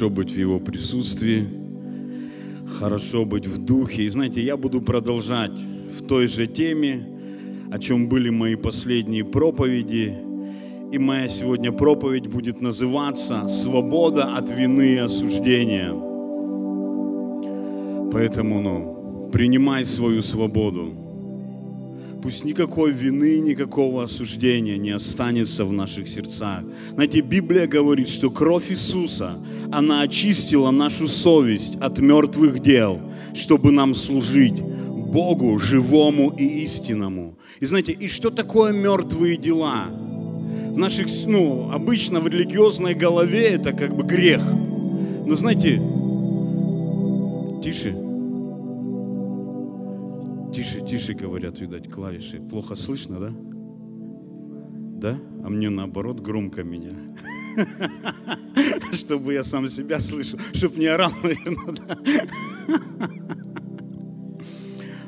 [0.00, 1.46] хорошо быть в Его присутствии,
[2.78, 4.04] хорошо быть в духе.
[4.04, 7.06] И знаете, я буду продолжать в той же теме,
[7.70, 10.14] о чем были мои последние проповеди.
[10.90, 15.92] И моя сегодня проповедь будет называться «Свобода от вины и осуждения».
[18.10, 20.94] Поэтому, ну, принимай свою свободу.
[22.22, 26.64] Пусть никакой вины, никакого осуждения не останется в наших сердцах.
[26.92, 29.38] Знаете, Библия говорит, что кровь Иисуса,
[29.72, 33.00] она очистила нашу совесть от мертвых дел,
[33.34, 37.38] чтобы нам служить Богу живому и истинному.
[37.58, 39.86] И знаете, и что такое мертвые дела?
[39.86, 44.42] В наших, ну, обычно в религиозной голове это как бы грех.
[45.26, 45.82] Но знаете,
[47.62, 47.96] тише,
[50.60, 52.38] Тише, тише говорят, видать, клавиши.
[52.38, 53.32] Плохо слышно, да?
[55.00, 55.18] Да?
[55.42, 56.92] А мне наоборот громко меня.
[58.92, 61.98] Чтобы я сам себя слышал, чтобы не орал, наверное, да?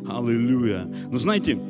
[0.08, 0.90] Аллилуйя.
[1.10, 1.60] Но знаете,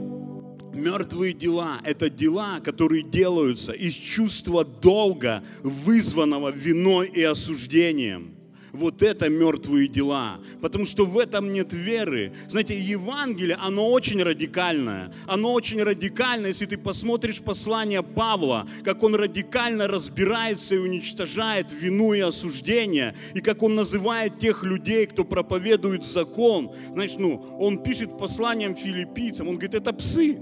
[0.72, 8.36] мертвые дела– это дела, которые делаются из чувства долга, вызванного виной и осуждением–
[8.72, 10.38] вот это мертвые дела.
[10.60, 12.32] Потому что в этом нет веры.
[12.48, 15.12] Знаете, Евангелие, оно очень радикальное.
[15.26, 22.14] Оно очень радикальное, если ты посмотришь послание Павла, как он радикально разбирается и уничтожает вину
[22.14, 26.72] и осуждение, и как он называет тех людей, кто проповедует закон.
[26.92, 30.38] Знаешь, ну, он пишет посланием филиппийцам, он говорит, это псы.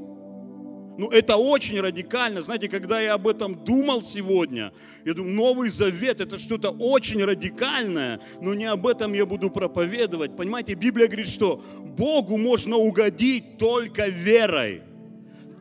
[1.00, 2.42] Ну, это очень радикально.
[2.42, 4.70] Знаете, когда я об этом думал сегодня,
[5.06, 10.36] я думаю, Новый Завет– это что-то очень радикальное, но не об этом я буду проповедовать.
[10.36, 11.64] Понимаете, Библия говорит, что
[11.96, 14.82] Богу можно угодить только верой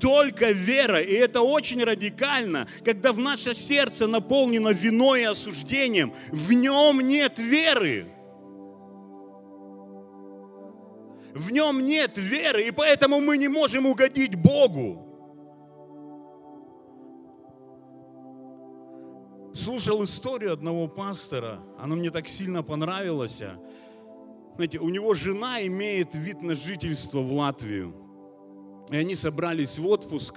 [0.02, 1.06] только верой.
[1.06, 6.14] И это очень радикально, когда в наше сердце наполнено виной и осуждением.
[6.32, 8.08] В нем нет веры.
[11.34, 15.09] В нем нет веры, и поэтому мы не можем угодить Богу.
[19.54, 23.42] Слушал историю одного пастора, она мне так сильно понравилась.
[24.56, 27.94] Знаете, у него жена имеет вид на жительство в Латвию.
[28.90, 30.36] И они собрались в отпуск.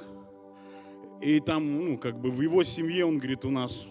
[1.21, 3.87] И там, ну, как бы в его семье, он говорит, у нас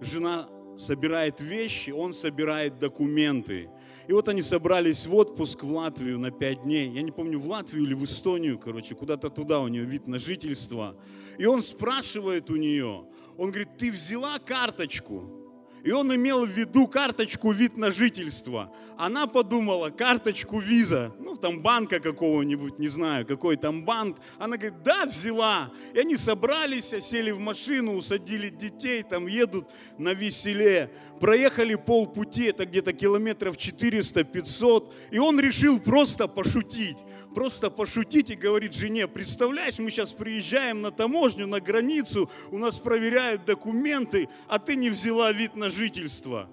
[0.00, 3.68] жена собирает вещи, он собирает документы.
[4.06, 6.90] И вот они собрались в отпуск в Латвию на пять дней.
[6.90, 10.18] Я не помню, в Латвию или в Эстонию, короче, куда-то туда у нее вид на
[10.18, 10.96] жительство.
[11.38, 15.44] И он спрашивает у нее, он говорит, ты взяла карточку?
[15.84, 18.72] И он имел в виду карточку вид на жительство.
[18.96, 24.16] Она подумала, карточку виза, ну там банка какого-нибудь, не знаю, какой там банк.
[24.38, 25.70] Она говорит, да, взяла.
[25.92, 29.68] И они собрались, сели в машину, усадили детей, там едут
[29.98, 30.90] на веселе.
[31.20, 34.90] Проехали полпути, это где-то километров 400-500.
[35.10, 36.96] И он решил просто пошутить
[37.34, 42.78] просто пошутить и говорит жене, представляешь, мы сейчас приезжаем на таможню, на границу, у нас
[42.78, 46.48] проверяют документы, а ты не взяла вид на жительство.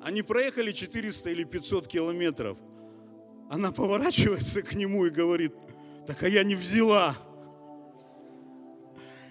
[0.00, 2.56] Они проехали 400 или 500 километров.
[3.50, 5.52] Она поворачивается к нему и говорит,
[6.06, 7.16] так а я не взяла.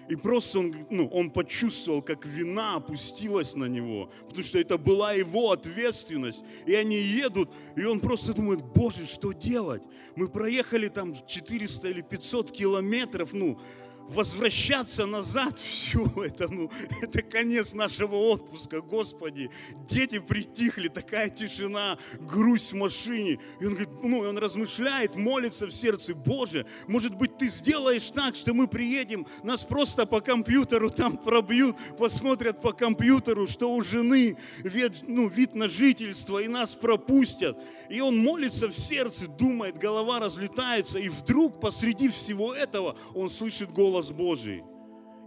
[0.08, 5.12] И просто он, ну, он почувствовал, как вина опустилась на него, потому что это была
[5.12, 6.42] его ответственность.
[6.66, 9.82] И они едут, и он просто думает, боже, что делать?
[10.16, 13.60] Мы проехали там 400 или 500 километров, ну,
[14.08, 16.70] возвращаться назад, все это, ну,
[17.02, 19.50] это конец нашего отпуска, Господи.
[19.88, 23.38] Дети притихли, такая тишина, грусть в машине.
[23.60, 28.34] И он говорит, ну, он размышляет, молится в сердце, Боже, может быть, ты сделаешь так,
[28.34, 34.36] что мы приедем, нас просто по компьютеру там пробьют, посмотрят по компьютеру, что у жены
[34.58, 37.58] вид, ну, вид на жительство, и нас пропустят.
[37.88, 43.72] И он молится в сердце, думает, голова разлетается, и вдруг посреди всего этого он слышит
[43.72, 44.64] голос Божий.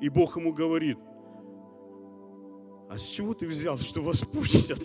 [0.01, 0.97] И Бог ему говорит,
[2.89, 4.79] а с чего ты взял, что вас пустят?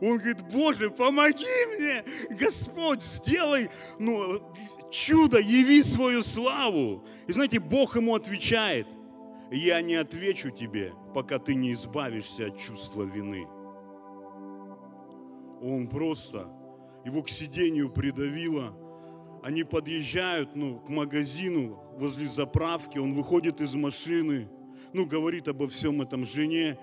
[0.00, 1.46] Он говорит, Боже, помоги
[1.76, 4.42] мне, Господь, сделай ну,
[4.90, 7.04] чудо, яви свою славу.
[7.26, 8.86] И знаете, Бог ему отвечает,
[9.50, 13.46] я не отвечу тебе, пока ты не избавишься от чувства вины.
[15.62, 16.48] Он просто,
[17.04, 18.76] его к сидению придавило.
[19.46, 24.48] Они подъезжают ну, к магазину возле заправки, он выходит из машины,
[24.92, 26.80] ну, говорит обо всем этом жене,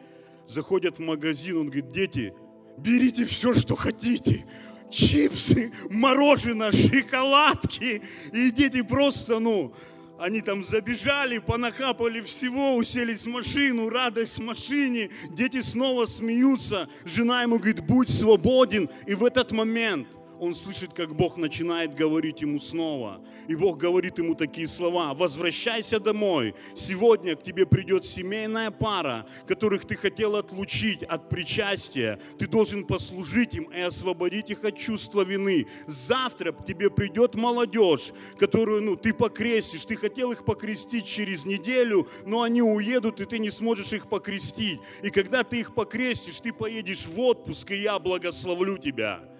[0.48, 2.34] заходят в магазин, он говорит, дети,
[2.78, 4.46] берите все, что хотите,
[4.90, 8.02] чипсы, мороженое, шоколадки,
[8.32, 9.74] и дети просто, ну,
[10.18, 17.44] они там забежали, понахапали всего, уселись в машину, радость в машине, дети снова смеются, жена
[17.44, 18.90] ему говорит, будь свободен.
[19.06, 20.08] И в этот момент–
[20.40, 23.22] он слышит, как Бог начинает говорить ему снова.
[23.48, 25.14] И Бог говорит ему такие слова.
[25.14, 26.56] Возвращайся домой.
[26.76, 32.20] Сегодня к тебе придет семейная пара, которых ты хотел отлучить от причастия.
[32.40, 35.68] Ты должен послужить им и освободить их от чувства вины.
[35.88, 39.86] Завтра к тебе придет молодежь, которую ну, ты покрестишь.
[39.86, 44.80] Ты хотел их покрестить через неделю, но они уедут, и ты не сможешь их покрестить.
[45.02, 49.33] И когда ты их покрестишь, ты поедешь в отпуск, и я благословлю тебя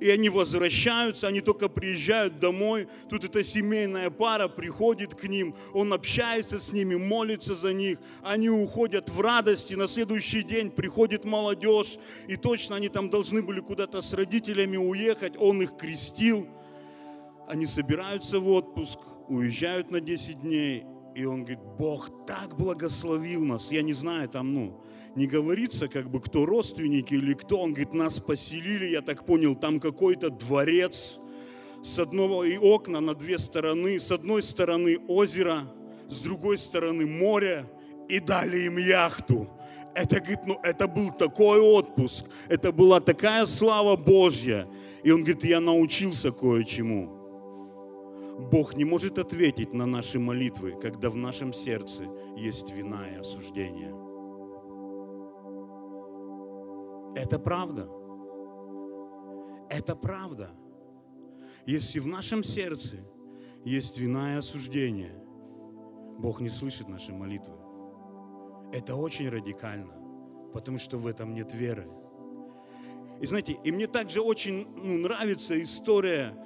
[0.00, 5.92] и они возвращаются, они только приезжают домой, тут эта семейная пара приходит к ним, он
[5.92, 11.98] общается с ними, молится за них, они уходят в радости, на следующий день приходит молодежь,
[12.28, 16.48] и точно они там должны были куда-то с родителями уехать, он их крестил,
[17.46, 18.98] они собираются в отпуск,
[19.28, 20.84] уезжают на 10 дней,
[21.14, 24.80] и он говорит, Бог так благословил нас, я не знаю, там, ну,
[25.18, 27.58] не говорится, как бы, кто родственники или кто.
[27.58, 31.20] Он говорит, нас поселили, я так понял, там какой-то дворец,
[31.82, 35.68] с одного и окна на две стороны, с одной стороны озеро,
[36.08, 37.66] с другой стороны море,
[38.08, 39.48] и дали им яхту.
[39.94, 44.68] Это, говорит, ну, это был такой отпуск, это была такая слава Божья.
[45.02, 47.18] И он говорит, я научился кое-чему.
[48.52, 52.04] Бог не может ответить на наши молитвы, когда в нашем сердце
[52.36, 54.07] есть вина и осуждение.
[57.18, 57.88] Это правда.
[59.68, 60.50] Это правда.
[61.66, 62.98] Если в нашем сердце
[63.64, 65.20] есть вина и осуждение,
[66.20, 67.56] Бог не слышит наши молитвы.
[68.72, 69.94] Это очень радикально,
[70.52, 71.88] потому что в этом нет веры.
[73.20, 76.36] И знаете, и мне также очень ну, нравится история,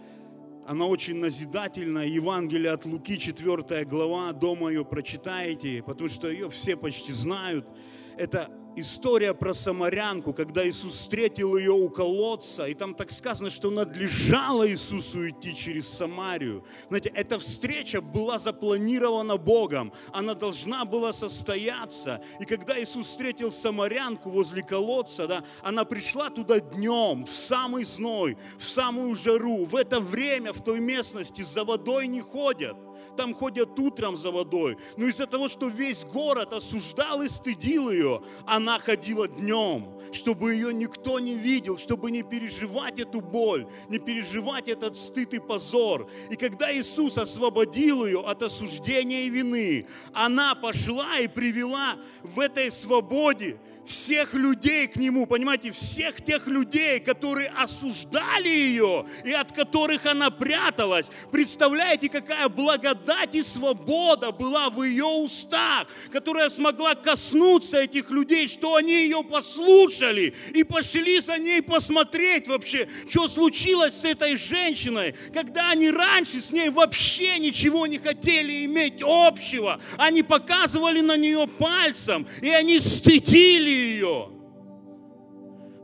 [0.66, 6.76] она очень назидательная, Евангелие от Луки, 4 глава, дома ее прочитаете, потому что ее все
[6.76, 7.68] почти знают.
[8.16, 13.70] Это история про самарянку, когда Иисус встретил ее у колодца, и там так сказано, что
[13.70, 16.64] надлежало Иисусу идти через Самарию.
[16.88, 22.22] Знаете, эта встреча была запланирована Богом, она должна была состояться.
[22.40, 28.36] И когда Иисус встретил самарянку возле колодца, да, она пришла туда днем, в самый зной,
[28.58, 29.64] в самую жару.
[29.64, 32.76] В это время в той местности за водой не ходят
[33.16, 34.76] там ходят утром за водой.
[34.96, 40.72] Но из-за того, что весь город осуждал и стыдил ее, она ходила днем, чтобы ее
[40.72, 46.08] никто не видел, чтобы не переживать эту боль, не переживать этот стыд и позор.
[46.30, 52.70] И когда Иисус освободил ее от осуждения и вины, она пошла и привела в этой
[52.70, 60.06] свободе всех людей к Нему, понимаете, всех тех людей, которые осуждали ее и от которых
[60.06, 61.06] она пряталась.
[61.30, 68.76] Представляете, какая благодать и свобода была в ее устах, которая смогла коснуться этих людей, что
[68.76, 75.70] они ее послушали и пошли за ней посмотреть вообще, что случилось с этой женщиной, когда
[75.70, 79.80] они раньше с ней вообще ничего не хотели иметь общего.
[79.96, 84.28] Они показывали на нее пальцем, и они стыдили ее.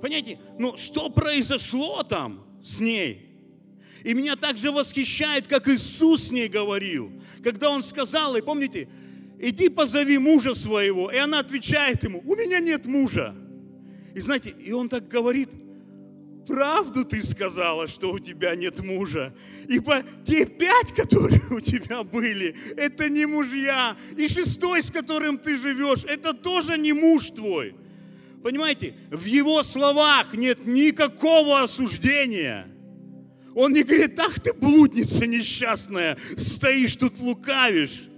[0.00, 3.28] Понимаете, ну что произошло там с ней?
[4.04, 8.88] И меня также восхищает, как Иисус с ней говорил, когда Он сказал и помните,
[9.40, 11.10] иди позови мужа своего.
[11.10, 13.34] И она отвечает ему, у меня нет мужа.
[14.14, 15.50] И знаете, и он так говорит,
[16.48, 19.32] правду ты сказала, что у тебя нет мужа.
[19.68, 23.96] Ибо те пять, которые у тебя были, это не мужья.
[24.16, 27.76] И шестой, с которым ты живешь, это тоже не муж твой.
[28.42, 32.66] Понимаете, в его словах нет никакого осуждения.
[33.54, 38.08] Он не говорит, ах ты блудница несчастная, стоишь тут лукавишь.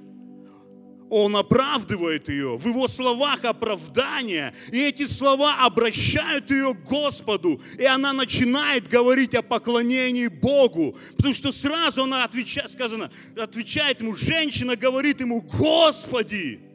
[1.11, 7.85] Он оправдывает ее, в его словах оправдание, и эти слова обращают ее к Господу, и
[7.85, 14.77] она начинает говорить о поклонении Богу, потому что сразу она отвечает, сказано, отвечает ему, женщина
[14.77, 16.70] говорит ему, Господи,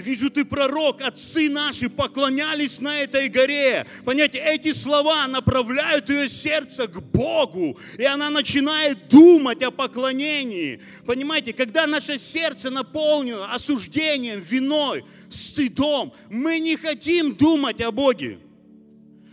[0.00, 3.86] Вижу, ты пророк, отцы наши поклонялись на этой горе.
[4.04, 10.80] Понимаете, эти слова направляют ее сердце к Богу, и она начинает думать о поклонении.
[11.06, 18.38] Понимаете, когда наше сердце наполнено осуждением, виной, стыдом, мы не хотим думать о Боге.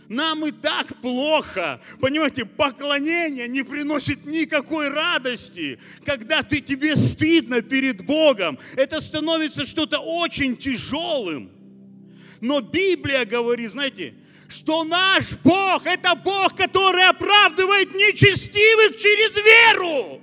[0.08, 1.80] Нам и так плохо.
[2.00, 5.78] Понимаете, поклонение не приносит никакой радости.
[6.04, 11.50] Когда ты, тебе стыдно перед Богом, это становится что-то очень тяжелым.
[12.40, 14.14] Но Библия говорит, знаете,
[14.48, 20.22] что наш Бог– это Бог, который оправдывает нечестивых через веру.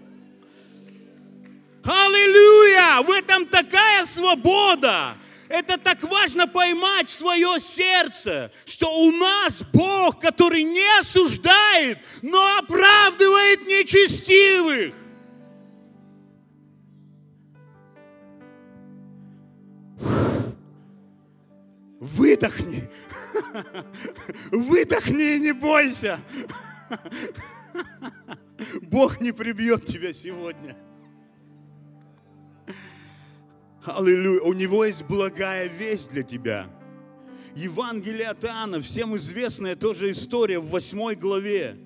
[1.84, 3.04] Аллилуйя!
[3.04, 5.16] В этом такая свобода.
[5.48, 13.68] Это так важно поймать свое сердце, что у нас Бог, который не осуждает, но оправдывает
[13.68, 14.94] нечестивых.
[22.00, 22.90] Выдохни.
[24.52, 26.20] Выдохни и не бойся.
[28.82, 30.78] Бог не прибьет тебя сегодня.
[33.88, 34.42] Аллилуйя.
[34.42, 36.70] У него есть благая весть для тебя.
[37.56, 41.78] Евангелие от Иоанна, всем известная тоже история в восьмой главе.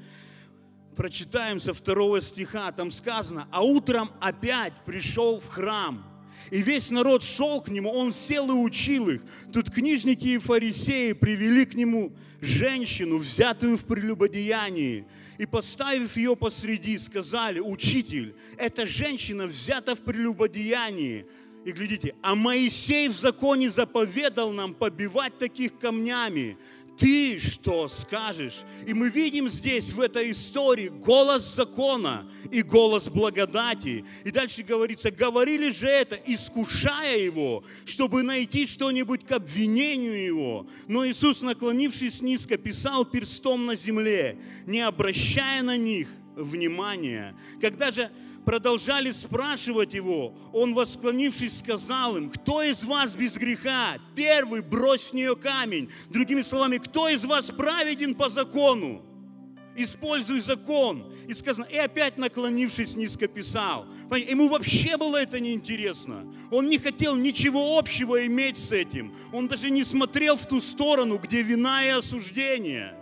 [0.95, 6.03] Прочитаем со второго стиха, там сказано, а утром опять пришел в храм,
[6.51, 9.21] и весь народ шел к нему, он сел и учил их.
[9.53, 15.05] Тут книжники и фарисеи привели к нему женщину, взятую в прелюбодеянии,
[15.37, 21.27] и поставив ее посреди, сказали, учитель, эта женщина взята в прелюбодеянии.
[21.65, 26.57] И глядите, а Моисей в законе заповедал нам побивать таких камнями.
[26.97, 28.63] Ты что скажешь?
[28.85, 34.03] И мы видим здесь, в этой истории, голос закона и голос благодати.
[34.25, 40.67] И дальше говорится, говорили же это, искушая его, чтобы найти что-нибудь к обвинению его.
[40.87, 47.33] Но Иисус, наклонившись низко, писал перстом на земле, не обращая на них внимания.
[47.61, 48.11] Когда же
[48.49, 53.99] продолжали спрашивать его, он, восклонившись, сказал им, кто из вас без греха?
[54.15, 55.91] Первый брось в нее камень.
[56.09, 59.03] Другими словами, кто из вас праведен по закону?
[59.75, 61.13] Используй закон.
[61.27, 63.85] И сказано, и опять наклонившись низко писал.
[64.09, 66.25] Ему вообще было это неинтересно.
[66.49, 69.13] Он не хотел ничего общего иметь с этим.
[69.31, 72.95] Он даже не смотрел в ту сторону, где вина и осуждение.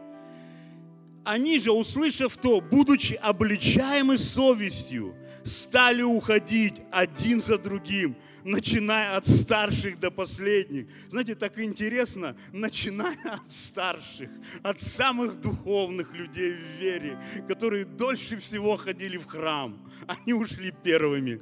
[1.24, 5.16] Они же, услышав то, будучи обличаемы совестью,
[5.48, 10.88] стали уходить один за другим, начиная от старших до последних.
[11.10, 14.30] Знаете, так интересно, начиная от старших,
[14.62, 21.42] от самых духовных людей в вере, которые дольше всего ходили в храм, они ушли первыми.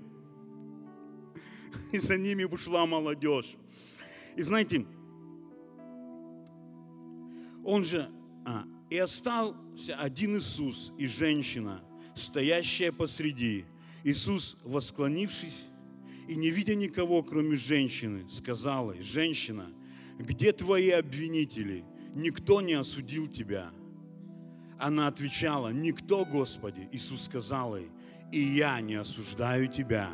[1.91, 3.55] И за ними ушла молодежь.
[4.35, 4.85] И знаете,
[7.63, 8.09] он же,
[8.45, 11.83] а, и остался один Иисус и женщина,
[12.15, 13.65] стоящая посреди,
[14.05, 15.65] Иисус, восклонившись
[16.27, 19.71] и не видя никого, кроме женщины, сказал ей, женщина,
[20.19, 21.83] где твои обвинители?
[22.13, 23.71] Никто не осудил тебя.
[24.77, 26.87] Она отвечала, никто, Господи.
[26.91, 27.89] Иисус сказал ей,
[28.31, 30.11] и я не осуждаю тебя.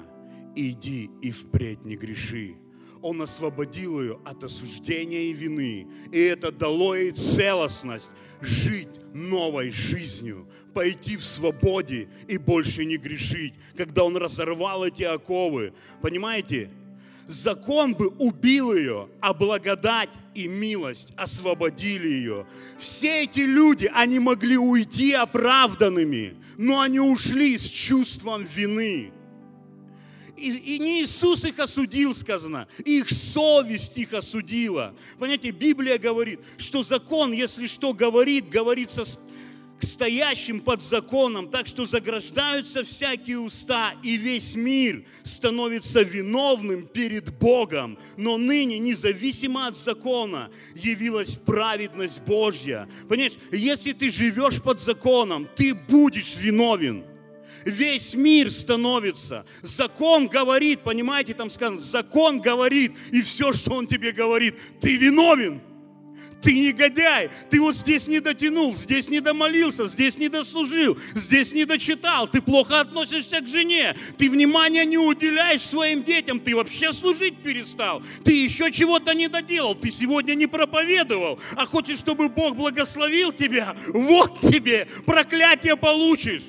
[0.56, 2.56] Иди и впредь не греши.
[3.02, 5.88] Он освободил ее от осуждения и вины.
[6.12, 8.10] И это дало ей целостность
[8.42, 15.74] жить новой жизнью, пойти в свободе и больше не грешить, когда он разорвал эти оковы.
[16.02, 16.70] Понимаете?
[17.28, 22.46] Закон бы убил ее, а благодать и милость освободили ее.
[22.78, 29.14] Все эти люди, они могли уйти оправданными, но они ушли с чувством вины
[30.42, 34.96] и, и не Иисус их осудил, сказано, их совесть их осудила.
[35.20, 39.06] Понимаете, Библия говорит, что закон, если что говорит, говорится
[39.80, 47.38] к стоящим под законом, так что заграждаются всякие уста, и весь мир становится виновным перед
[47.40, 47.98] Богом.
[48.16, 52.88] Но ныне, независимо от закона, явилась праведность Божья.
[53.10, 57.04] Понимаешь, если ты живешь под законом, ты будешь виновен
[57.66, 59.46] весь мир становится.
[59.62, 65.62] Закон говорит, понимаете, там сказано, закон говорит, и все, что он тебе говорит, ты виновен.
[66.42, 71.66] Ты негодяй, ты вот здесь не дотянул, здесь не домолился, здесь не дослужил, здесь не
[71.66, 77.38] дочитал, ты плохо относишься к жене, ты внимания не уделяешь своим детям, ты вообще служить
[77.38, 83.32] перестал, ты еще чего-то не доделал, ты сегодня не проповедовал, а хочешь, чтобы Бог благословил
[83.32, 86.44] тебя, вот тебе, проклятие получишь.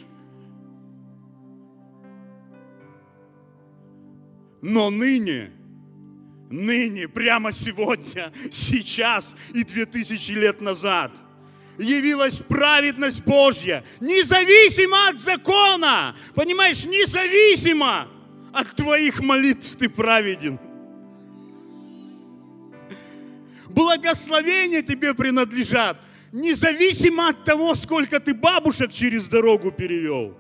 [4.63, 5.51] Но ныне,
[6.49, 11.11] ныне, прямо сегодня, сейчас и две тысячи лет назад
[11.79, 16.15] явилась праведность Божья, независимо от закона.
[16.37, 18.07] Понимаешь, независимо
[18.53, 20.61] от твоих молитв ты праведен.
[23.69, 25.99] Благословения тебе принадлежат,
[26.31, 30.39] независимо от того, сколько ты бабушек через дорогу перевел.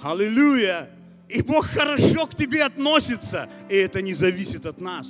[0.00, 1.01] Аллилуйя!
[1.32, 5.06] И Бог хорошо к тебе относится, и это не зависит от нас.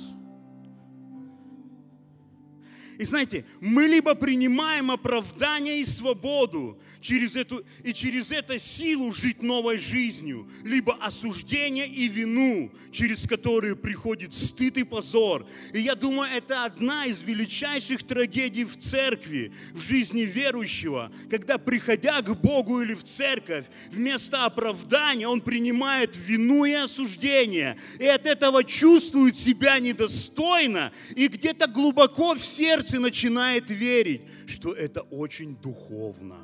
[2.99, 9.41] И знаете, мы либо принимаем оправдание и свободу через эту, и через это силу жить
[9.41, 15.47] новой жизнью, либо осуждение и вину, через которые приходит стыд и позор.
[15.73, 22.21] И я думаю, это одна из величайших трагедий в церкви, в жизни верующего, когда, приходя
[22.21, 28.63] к Богу или в церковь, вместо оправдания он принимает вину и осуждение, и от этого
[28.63, 36.37] чувствует себя недостойно, и где-то глубоко в сердце сердце начинает верить, что это очень духовно.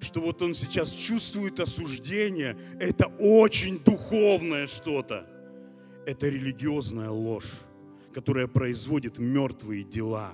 [0.00, 5.26] Что вот он сейчас чувствует осуждение, это очень духовное что-то.
[6.06, 7.52] Это религиозная ложь,
[8.14, 10.32] которая производит мертвые дела.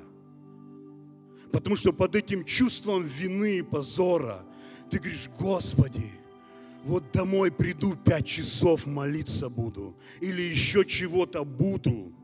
[1.50, 4.45] Потому что под этим чувством вины и позора
[4.91, 6.11] ты говоришь, Господи,
[6.85, 12.12] вот домой приду, пять часов молиться буду, или еще чего-то буду–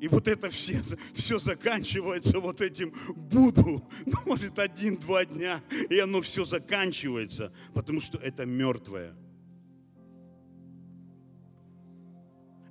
[0.00, 0.80] и вот это все,
[1.14, 3.84] все заканчивается вот этим «буду».
[4.06, 9.14] Ну, может, один-два дня, и оно все заканчивается, потому что это мертвое.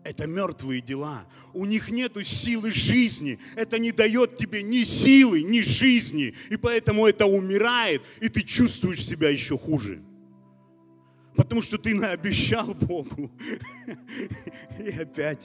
[0.04, 1.28] Это мертвые дела.
[1.54, 3.40] У них нет силы жизни.
[3.58, 6.34] Это не дает тебе ни силы, ни жизни.
[6.50, 10.02] И поэтому это умирает, и ты чувствуешь себя еще хуже.
[11.36, 13.30] Потому что ты наобещал Богу.
[14.80, 15.42] И опять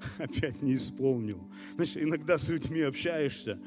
[0.18, 1.48] опять не исполнил.
[1.74, 3.58] Знаешь, иногда с людьми общаешься,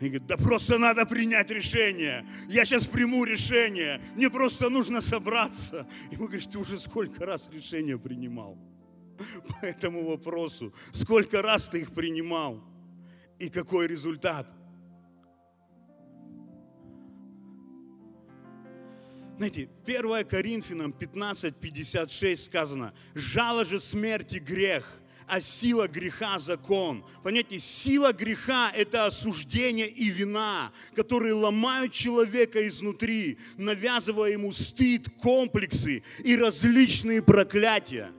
[0.00, 2.26] и говорит, да просто надо принять решение.
[2.48, 4.02] Я сейчас приму решение.
[4.14, 5.86] Мне просто нужно собраться.
[6.10, 8.58] И мы говорим, ты уже сколько раз решения принимал
[9.48, 10.74] по этому вопросу?
[10.92, 12.62] Сколько раз ты их принимал?
[13.38, 14.46] И какой результат?
[19.38, 27.04] Знаете, 1 Коринфянам 15:56 сказано, жало же смерти грех– а сила греха– закон.
[27.22, 36.02] Понимаете, сила греха– это осуждение и вина, которые ломают человека изнутри, навязывая ему стыд, комплексы
[36.22, 38.12] и различные проклятия.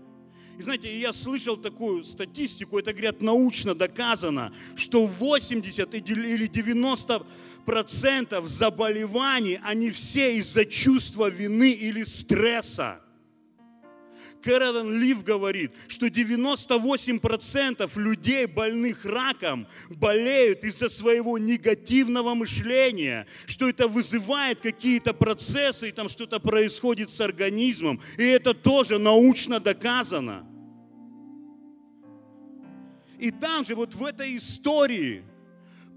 [0.57, 7.25] И знаете, я слышал такую статистику, это, говорят, научно доказано, что 80 или 90
[7.63, 13.01] процентов заболеваний, они все из-за чувства вины или стресса.
[14.47, 23.89] Кэролин Лив говорит, что 98% людей, больных раком, болеют из-за своего негативного мышления, что это
[23.89, 27.99] вызывает какие-то процессы, и там что-то происходит с организмом.
[28.17, 30.47] И это тоже научно доказано.
[33.19, 35.25] И там же, вот в этой истории–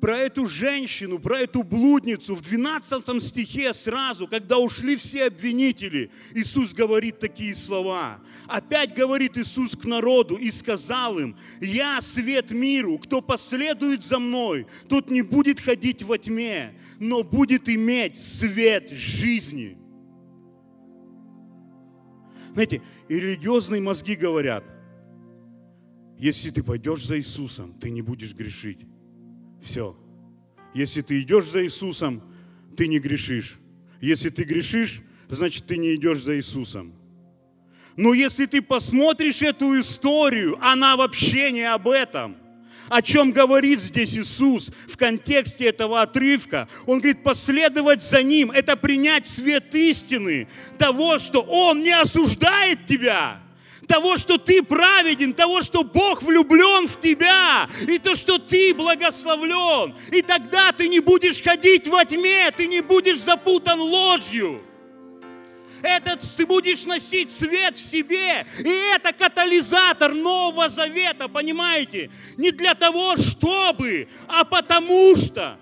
[0.00, 6.72] про эту женщину, про эту блудницу в 12 стихе сразу, когда ушли все обвинители, Иисус
[6.72, 8.20] говорит такие слова.
[8.46, 14.66] Опять говорит Иисус к народу и сказал им, «Я свет миру, кто последует за мной,
[14.88, 19.76] тот не будет ходить во тьме, но будет иметь свет жизни».
[22.52, 24.64] Знаете, и религиозные мозги говорят,
[26.18, 28.89] если ты пойдешь за Иисусом, ты не будешь грешить.
[29.62, 29.96] Все.
[30.74, 32.22] Если ты идешь за Иисусом,
[32.76, 33.58] ты не грешишь.
[34.00, 36.94] Если ты грешишь, значит ты не идешь за Иисусом.
[37.96, 42.36] Но если ты посмотришь эту историю, она вообще не об этом.
[42.88, 46.68] О чем говорит здесь Иисус в контексте этого отрывка?
[46.86, 53.40] Он говорит, последовать за Ним– это принять свет истины, того, что Он не осуждает тебя,
[53.90, 59.96] того, что ты праведен, того, что Бог влюблен в тебя, и то, что ты благословлен.
[60.12, 64.62] И тогда ты не будешь ходить во тьме, ты не будешь запутан ложью.
[65.82, 68.46] Этот ты будешь носить свет в себе.
[68.60, 72.12] И это катализатор Нового Завета, понимаете?
[72.36, 75.58] Не для того, чтобы, а потому что.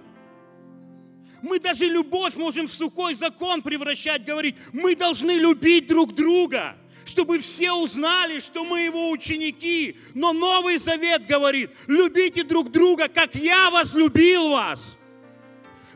[1.41, 6.77] Мы даже любовь можем в сухой закон превращать, говорить, мы должны любить друг друга
[7.09, 9.97] чтобы все узнали, что мы его ученики.
[10.15, 14.81] Но Новый Завет говорит, любите друг друга, как я возлюбил вас.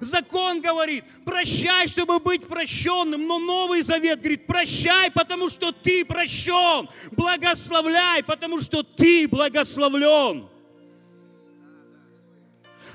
[0.01, 3.27] Закон говорит, прощай, чтобы быть прощенным.
[3.27, 6.89] Но Новый Завет говорит, прощай, потому что ты прощен.
[7.13, 10.49] Благословляй, потому что ты благословлен.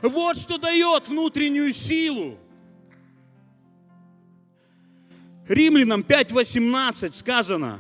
[0.02, 2.38] Вот что дает внутреннюю силу.
[5.48, 7.80] Римлянам 5.18 сказано,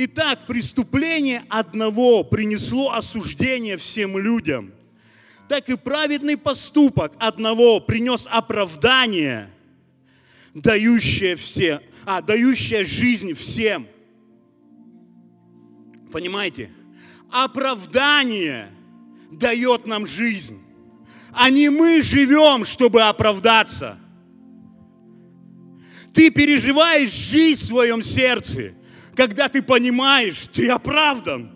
[0.00, 4.72] Итак, преступление одного принесло осуждение всем людям,
[5.48, 9.50] так и праведный поступок одного принес оправдание,
[10.54, 13.88] дающее, все, а, дающее жизнь всем.
[16.12, 16.70] Понимаете?
[17.32, 18.70] Оправдание
[19.32, 20.62] дает нам жизнь.
[21.32, 23.98] а не мы живем, чтобы оправдаться.
[26.14, 28.74] Ты переживаешь жизнь в своем сердце,
[29.18, 31.50] когда ты понимаешь, ты оправдан.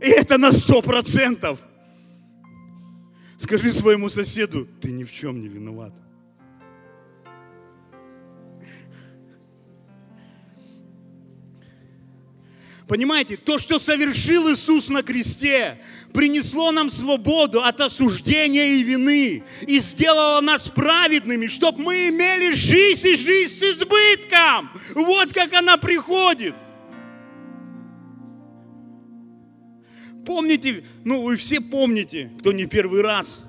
[0.00, 1.58] И это на сто процентов.
[3.36, 5.92] Скажи своему соседу, ты ни в чем не виноват.
[12.86, 15.82] Понимаете, то, что совершил Иисус на кресте,
[16.14, 23.08] принесло нам свободу от осуждения и вины и сделало нас праведными, чтобы мы имели жизнь
[23.08, 24.70] и жизнь с избытком.
[24.94, 26.54] Вот как она приходит.
[30.28, 33.42] Помните, ну вы все помните, кто не первый раз,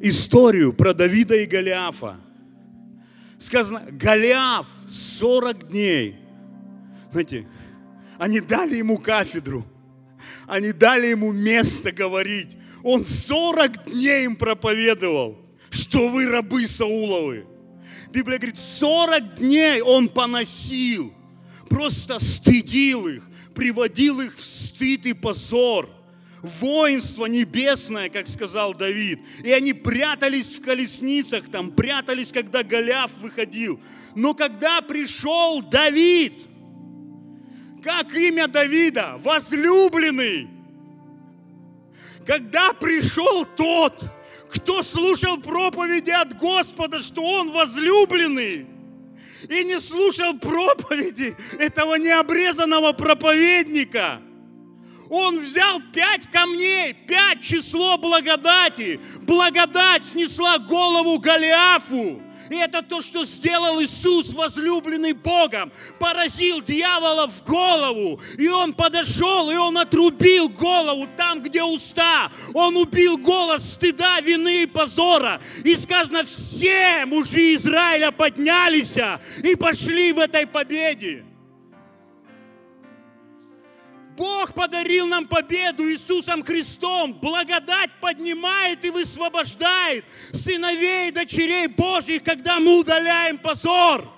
[0.00, 2.16] историю про Давида и Голиафа.
[3.38, 6.16] Сказано, Голиаф 40 дней,
[7.12, 7.46] знаете,
[8.16, 9.66] они дали ему кафедру.
[10.46, 12.56] Они дали ему место говорить.
[12.82, 15.36] Он 40 дней им проповедовал,
[15.68, 17.44] что вы рабы Сауловы.
[18.10, 21.12] Библия говорит, 40 дней он поносил,
[21.68, 23.22] просто стыдил их,
[23.54, 25.90] приводил их в стыд и позор.
[26.42, 29.20] Воинство небесное, как сказал Давид.
[29.42, 33.80] И они прятались в колесницах, там прятались, когда Голиаф выходил.
[34.14, 36.34] Но когда пришел Давид–
[37.86, 40.48] как имя Давида, возлюбленный.
[42.26, 44.02] Когда пришел тот,
[44.50, 48.66] кто слушал проповеди от Господа, что он возлюбленный,
[49.48, 54.20] и не слушал проповеди этого необрезанного проповедника,
[55.08, 59.00] он взял пять камней, пять число благодати.
[59.22, 62.22] Благодать снесла голову Голиафу.
[62.50, 65.72] И это то, что сделал Иисус, возлюбленный Богом.
[65.98, 68.20] Поразил дьявола в голову.
[68.38, 72.30] И он подошел, и он отрубил голову там, где уста.
[72.54, 75.40] Он убил голос стыда, вины и позора.
[75.64, 78.94] И сказано, все мужи Израиля поднялись
[79.42, 81.24] и пошли в этой победе.
[84.16, 87.12] Бог подарил нам победу Иисусом Христом.
[87.14, 94.12] Благодать поднимает и высвобождает сыновей и дочерей Божьих, когда мы удаляем позор.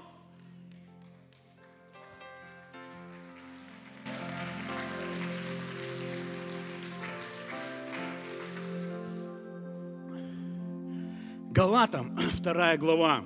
[11.50, 13.24] Галатам, вторая глава,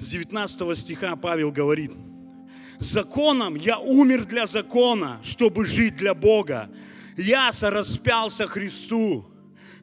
[0.00, 1.92] с 19 стиха Павел говорит–
[2.82, 6.70] законом я умер для закона, чтобы жить для Бога.
[7.16, 9.26] Я сораспялся Христу.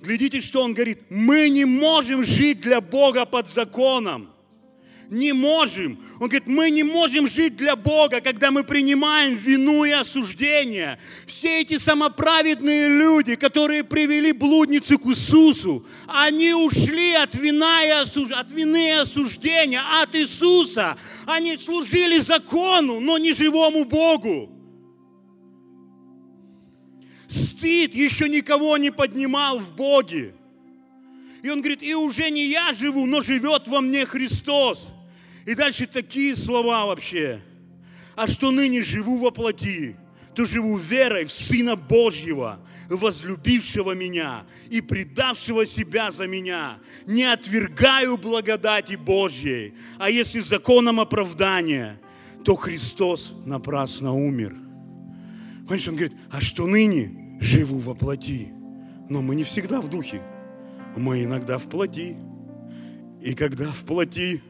[0.02, 1.00] Глядите, что он говорит.
[1.10, 4.30] Мы не можем жить для Бога под законом
[5.10, 6.00] не можем.
[6.20, 11.00] Он говорит, мы не можем жить для Бога, когда мы принимаем вину и осуждение.
[11.26, 18.32] Все эти самоправедные люди, которые привели блудницу к Иисусу, они ушли от, вина и осуж...
[18.32, 20.98] от вины и осуждения, от Иисуса.
[21.26, 24.52] Они служили закону, но не живому Богу.
[27.28, 30.36] Стыд еще никого не поднимал в Боге.
[31.42, 34.88] И он говорит, и уже не я живу, но живет во мне Христос.
[35.50, 37.42] И дальше такие слова вообще.
[38.16, 39.96] А что ныне живу во плоти,
[40.36, 46.78] то живу верой в Сына Божьего, возлюбившего меня и предавшего себя за меня.
[47.08, 52.00] Не отвергаю благодати Божьей, а если законом оправдания,
[52.46, 54.56] то Христос напрасно умер.
[55.62, 58.50] Понимаешь, он говорит, а что ныне живу во плоти?
[59.10, 60.22] Но мы не всегда в духе,
[60.96, 62.18] мы иногда в плоти.
[63.20, 64.44] И когда в плоти,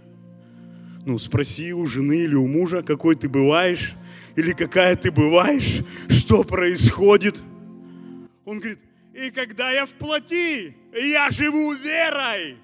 [1.09, 3.95] ну, спроси у жены или у мужа, какой ты бываешь,
[4.35, 7.35] или какая ты бываешь, что происходит.
[8.45, 8.79] Он говорит,
[9.15, 12.57] и когда я в плоти, я живу верой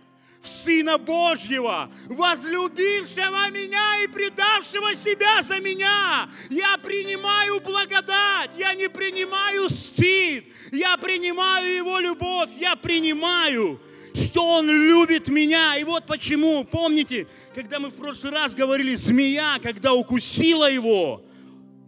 [0.44, 6.30] в Сына Божьего, возлюбившего меня и предавшего себя за меня.
[6.52, 13.82] Я принимаю благодать, я не принимаю стыд, я принимаю Его любовь, я принимаю
[14.16, 15.78] что Он любит меня.
[15.78, 21.22] И вот почему, помните, когда мы в прошлый раз говорили, змея, когда укусила его,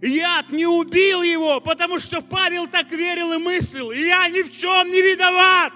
[0.01, 4.89] яд не убил его, потому что Павел так верил и мыслил, я ни в чем
[4.91, 5.73] не виноват.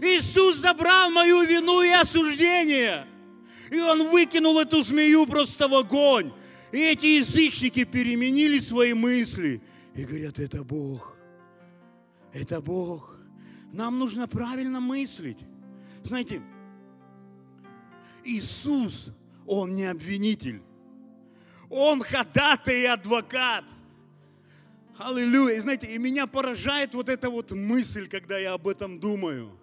[0.00, 3.06] Иисус забрал мою вину и осуждение.
[3.70, 6.32] И Он выкинул эту змею просто в огонь.
[6.72, 9.60] И эти язычники переменили свои мысли
[9.94, 11.16] и говорят, это Бог.
[12.32, 13.09] Это Бог.
[13.72, 15.38] Нам нужно правильно мыслить.
[16.04, 16.42] Знаете,
[18.24, 19.10] Иисус,
[19.46, 20.62] Он не обвинитель.
[21.68, 23.64] Он ходатай и адвокат.
[24.98, 25.56] Аллилуйя.
[25.56, 29.56] И знаете, и меня поражает вот эта вот мысль, когда я об этом думаю.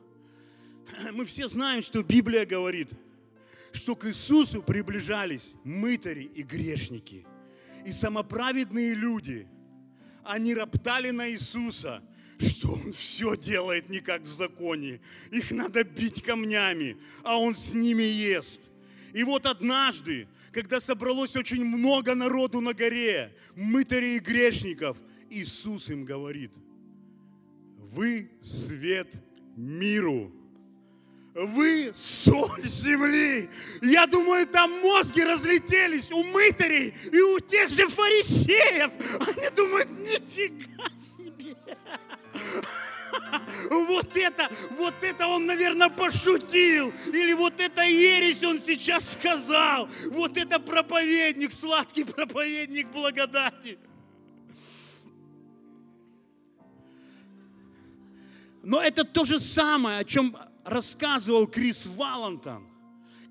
[1.14, 2.92] мы все знаем, что Библия говорит,
[3.74, 7.26] что к Иисусу приближались мытари и грешники.
[7.86, 9.48] И самоправедные люди,
[10.24, 12.02] они роптали на Иисуса,
[12.40, 15.00] что Он все делает не как в законе.
[15.32, 18.62] Их надо бить камнями, а Он с ними ест.
[19.14, 24.98] И вот однажды, когда собралось очень много народу на горе, мытарей и грешников,
[25.30, 26.52] Иисус им говорит,
[27.78, 29.08] вы свет
[29.56, 30.32] миру.
[31.34, 33.48] Вы соль земли.
[33.84, 38.92] Я думаю, там мозги разлетелись у мытарей и у тех же фарисеев.
[39.28, 41.56] Они думают, нифига себе.
[43.70, 46.94] Вот это, вот это он, наверное, пошутил.
[47.08, 49.90] Или вот это ересь он сейчас сказал.
[50.12, 53.78] Вот это проповедник, сладкий проповедник благодати.
[58.64, 62.68] Но это то же самое, о чем рассказывал Крис Валантон.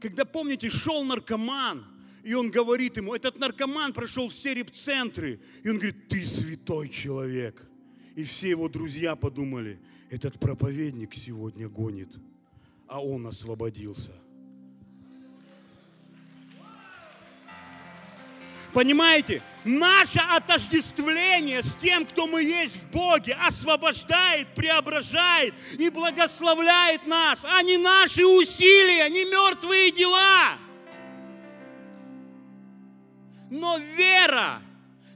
[0.00, 1.84] Когда, помните, шел наркоман,
[2.22, 7.62] и он говорит ему, этот наркоман прошел все репцентры, и он говорит, ты святой человек.
[8.16, 12.08] И все его друзья подумали, этот проповедник сегодня гонит,
[12.88, 14.12] а он освободился.
[18.72, 27.40] Понимаете, наше отождествление с тем, кто мы есть в Боге, освобождает, преображает и благословляет нас,
[27.44, 30.58] а не наши усилия, не мертвые дела.
[33.50, 34.62] Но вера,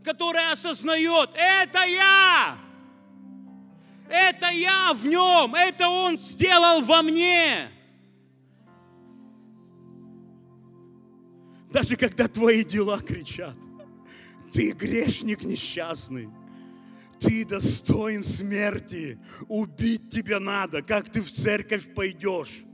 [0.05, 2.59] которая осознает, это я,
[4.11, 7.69] это я в нем, это он сделал во мне.
[11.73, 13.55] Даже когда твои дела кричат,
[14.53, 16.29] ты грешник несчастный,
[17.21, 22.65] ты достоин смерти, убить тебя надо, как ты в церковь пойдешь.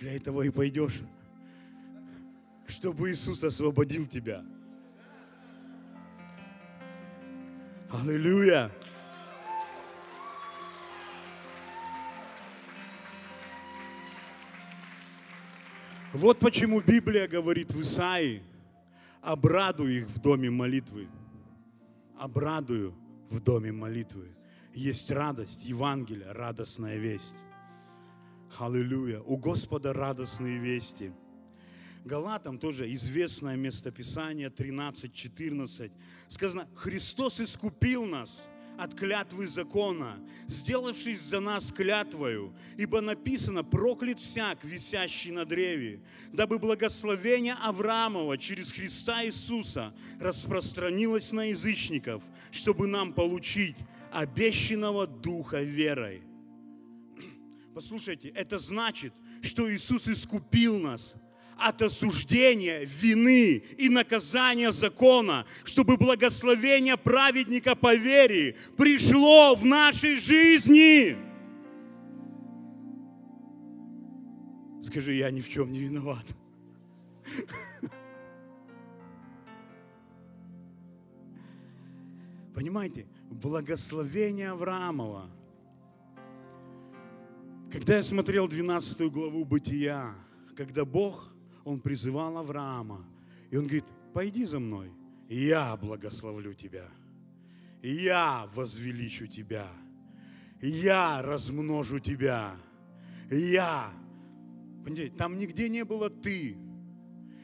[0.00, 1.00] Для этого и пойдешь,
[2.66, 4.44] чтобы Иисус освободил тебя–
[7.90, 8.70] Аллилуйя!
[16.12, 18.42] Вот почему Библия говорит в Исаии,
[19.20, 21.08] обрадуй их в доме молитвы.
[22.18, 22.94] Обрадую
[23.30, 24.34] в доме молитвы.
[24.74, 27.36] Есть радость, Евангелие, радостная весть.
[28.58, 29.20] Аллилуйя.
[29.20, 31.12] У Господа радостные вести–
[32.06, 35.90] Галатам тоже известное местописание 13-14.
[36.28, 38.46] Сказано, Христос искупил нас
[38.78, 46.00] от клятвы закона, сделавшись за нас клятвою, ибо написано, проклят всяк, висящий на древе,
[46.32, 53.76] дабы благословение Авраамова через Христа Иисуса распространилось на язычников, чтобы нам получить
[54.12, 56.22] обещанного Духа верой.
[57.74, 61.16] Послушайте, это значит, что Иисус искупил нас–
[61.56, 71.16] от осуждения, вины и наказания закона, чтобы благословение праведника по вере пришло в нашей жизни.
[74.82, 76.24] Скажи, я ни в чем не виноват.
[82.54, 85.30] Понимаете, благословение Авраамова.
[87.70, 90.14] Когда я смотрел 12 главу Бытия,
[90.56, 91.35] когда Бог
[91.66, 93.04] он призывал Авраама.
[93.50, 94.92] И он говорит, пойди за мной,
[95.28, 96.88] я благословлю тебя.
[97.82, 99.68] Я возвеличу тебя.
[100.62, 102.56] Я размножу тебя.
[103.30, 103.92] Я.
[104.84, 106.56] Понимаете, там нигде не было ты.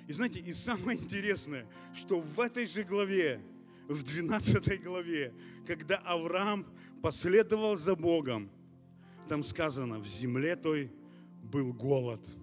[0.07, 3.41] И знаете, и самое интересное, что в этой же главе,
[3.89, 5.35] в 12 главе,
[5.67, 6.65] когда Авраам
[7.03, 8.49] последовал за Богом,
[9.29, 10.93] там сказано, в земле той
[11.43, 12.25] был голод–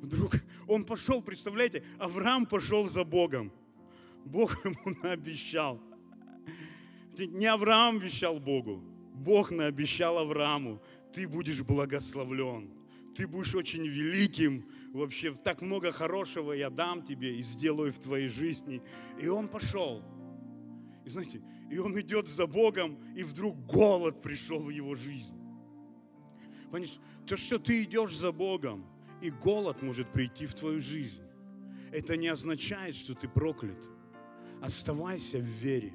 [0.00, 0.36] вдруг
[0.66, 3.52] он пошел, представляете, Авраам пошел за Богом.
[4.24, 5.80] Бог ему наобещал.
[7.18, 8.82] Не Авраам обещал Богу,
[9.14, 10.80] Бог наобещал Аврааму,
[11.12, 12.70] ты будешь благословлен,
[13.14, 18.28] ты будешь очень великим, вообще так много хорошего я дам тебе и сделаю в твоей
[18.28, 18.80] жизни.
[19.20, 20.02] И он пошел.
[21.04, 25.36] И знаете, и он идет за Богом, и вдруг голод пришел в его жизнь.
[26.70, 28.86] Понимаешь, то, что ты идешь за Богом,
[29.20, 31.22] и голод может прийти в твою жизнь.
[31.92, 33.78] Это не означает, что ты проклят.
[34.62, 35.92] Оставайся в вере.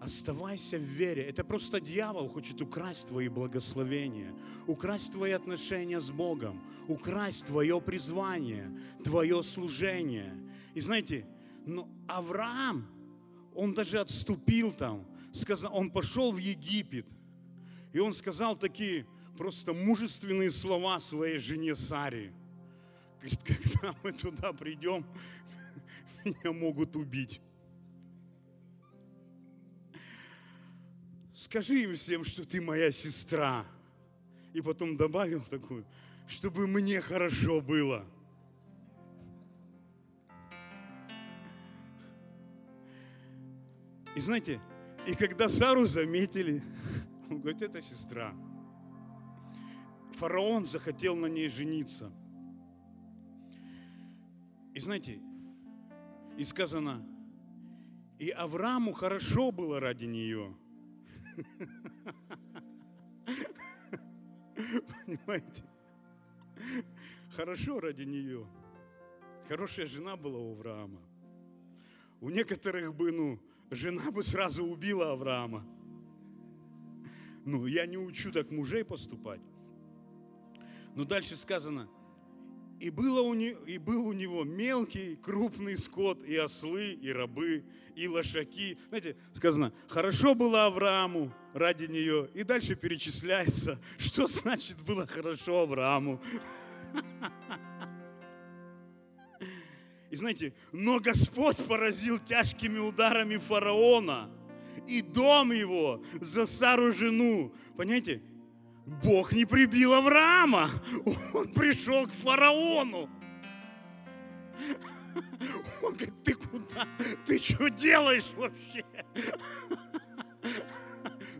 [0.00, 1.22] Оставайся в вере.
[1.24, 4.34] Это просто дьявол хочет украсть твои благословения,
[4.66, 8.70] украсть твои отношения с Богом, украсть твое призвание,
[9.04, 10.34] твое служение.
[10.74, 11.26] И знаете,
[11.66, 12.86] но Авраам,
[13.54, 17.06] он даже отступил там, сказал, он пошел в Египет,
[17.92, 19.06] и он сказал такие
[19.40, 22.30] просто мужественные слова своей жене Саре.
[23.20, 25.02] Говорит, когда мы туда придем,
[26.26, 27.40] меня могут убить.
[31.32, 33.64] Скажи им всем, что ты моя сестра.
[34.52, 35.86] И потом добавил такую,
[36.28, 38.04] чтобы мне хорошо было.
[44.14, 44.60] И знаете,
[45.06, 46.62] и когда Сару заметили,
[47.30, 48.34] он говорит, это сестра.
[50.20, 52.12] Фараон захотел на ней жениться.
[54.74, 55.18] И знаете,
[56.36, 57.02] и сказано,
[58.18, 60.54] и Аврааму хорошо было ради нее.
[65.06, 65.64] Понимаете?
[67.30, 68.46] Хорошо ради нее.
[69.48, 71.00] Хорошая жена была у Авраама.
[72.20, 73.38] У некоторых бы, ну,
[73.70, 75.64] жена бы сразу убила Авраама.
[77.46, 79.40] Ну, я не учу так мужей поступать.
[80.94, 81.88] Но дальше сказано,
[82.80, 87.62] и, было у него, и был у него мелкий, крупный скот, и ослы, и рабы,
[87.94, 88.78] и лошаки.
[88.88, 92.30] Знаете, сказано, хорошо было Аврааму ради нее.
[92.32, 96.22] И дальше перечисляется, что значит было хорошо Аврааму.
[100.10, 104.30] И знаете, но Господь поразил тяжкими ударами фараона
[104.88, 107.52] и дом его за Сару жену.
[107.76, 108.22] Понимаете?
[108.90, 110.68] Бог не прибил Авраама.
[111.32, 113.08] Он пришел к фараону.
[115.82, 116.88] Он говорит, ты куда?
[117.24, 118.84] Ты что делаешь вообще?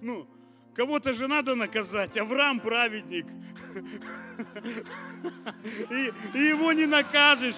[0.01, 0.29] Ну,
[0.75, 2.17] кого-то же надо наказать.
[2.17, 3.27] Авраам праведник.
[5.91, 7.57] И, и его не накажешь.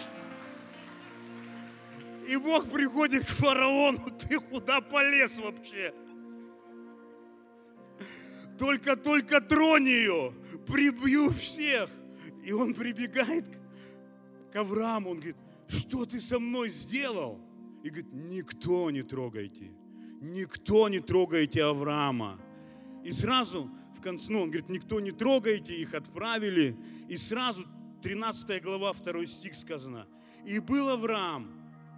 [2.27, 5.93] И Бог приходит к фараону, ты куда полез вообще?
[8.63, 10.33] Только-только тронь ее,
[10.69, 11.91] прибью всех.
[12.45, 13.45] И он прибегает
[14.53, 17.41] к Аврааму, он говорит, что ты со мной сделал?
[17.83, 19.73] И говорит, никто не трогайте,
[20.21, 22.41] никто не трогайте Авраама.
[23.03, 26.77] И сразу в конце, ну, он говорит, никто не трогайте, их отправили.
[27.09, 27.65] И сразу
[28.01, 30.07] 13 глава, 2 стих сказано,
[30.47, 31.51] и был Авраам,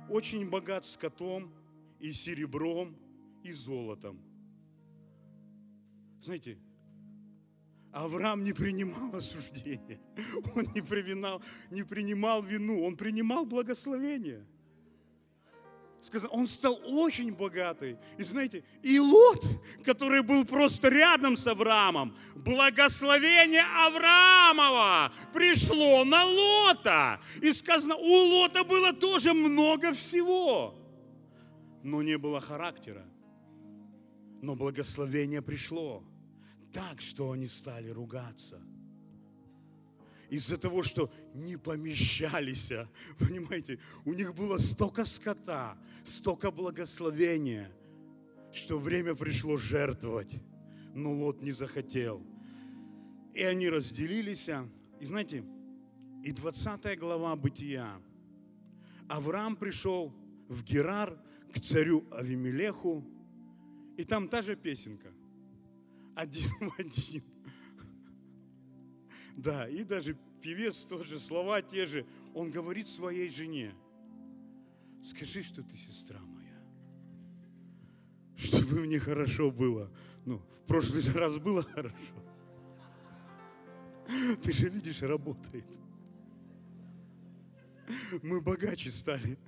[0.08, 1.52] очень богат скотом
[2.00, 2.96] и серебром
[3.42, 4.18] и золотом.
[6.24, 6.58] Знаете,
[7.92, 10.00] Авраам не принимал осуждения,
[10.54, 14.46] он не принимал, не принимал вину, он принимал благословение–
[16.04, 17.96] сказал, он стал очень богатый.
[18.18, 19.42] И знаете, и Лот,
[19.84, 27.20] который был просто рядом с Авраамом, благословение Авраамова пришло на Лота.
[27.40, 30.74] И сказано, у Лота было тоже много всего,
[31.82, 33.06] но не было характера.
[34.42, 36.04] Но благословение пришло
[36.74, 38.60] так, что они стали ругаться–
[40.34, 42.70] из-за того, что не помещались.
[43.18, 47.70] Понимаете, у них было столько скота, столько благословения,
[48.52, 50.34] что время пришло жертвовать.
[50.94, 52.22] Но Лот не захотел.
[53.32, 54.48] И они разделились.
[55.00, 55.44] И знаете,
[56.24, 58.00] и 20 глава Бытия.
[59.08, 60.12] Авраам пришел
[60.48, 61.18] в Герар
[61.52, 63.04] к царю Авимелеху,
[63.96, 65.12] и там та же песенка.
[66.14, 67.22] Один в один.
[69.36, 72.06] Да, и даже певец тоже, слова те же.
[72.34, 73.74] Он говорит своей жене,
[75.02, 76.62] скажи, что ты сестра моя,
[78.36, 79.90] чтобы мне хорошо было.
[80.24, 81.96] Ну, в прошлый раз было хорошо.
[84.42, 85.66] Ты же видишь, работает.
[88.22, 89.38] Мы богаче стали.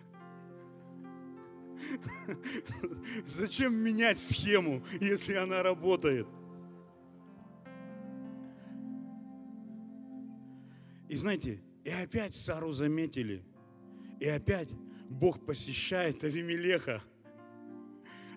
[3.26, 6.26] Зачем менять схему, если она работает?
[11.08, 13.44] И знаете, и опять Сару заметили.
[14.18, 14.70] И опять
[15.08, 17.02] Бог посещает Авимелеха.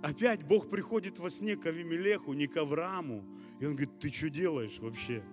[0.02, 3.26] Опять Бог приходит во сне к Авимелеху, не к Аврааму.
[3.60, 5.24] И он говорит, ты что делаешь вообще?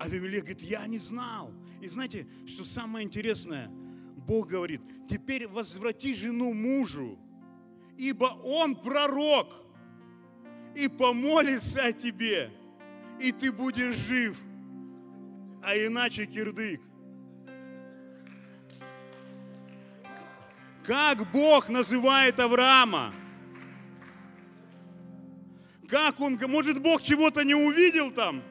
[0.00, 1.52] Авимелех говорит, я не знал.
[1.80, 3.68] И знаете, что самое интересное?
[4.16, 7.18] Бог говорит, теперь возврати жену мужу,
[7.96, 9.52] ибо он пророк
[10.74, 12.50] и помолится о тебе,
[13.20, 14.38] и ты будешь жив
[15.62, 16.80] а иначе кирдык.
[20.84, 23.12] Как Бог называет Авраама?
[25.88, 28.42] Как он, может Бог чего-то не увидел там?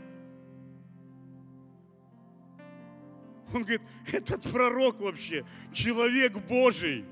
[3.53, 3.81] Он говорит,
[4.11, 7.05] этот пророк вообще, человек Божий,